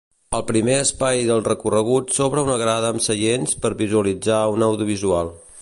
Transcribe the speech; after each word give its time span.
Al 0.35 0.43
primer 0.51 0.77
espai 0.85 1.21
del 1.27 1.43
recorregut 1.49 2.15
s'obre 2.17 2.45
una 2.47 2.57
grada 2.63 2.91
amb 2.95 3.07
seients 3.11 3.57
per 3.67 3.75
visualitzar 3.87 4.45
un 4.57 4.71
audiovisual. 4.71 5.33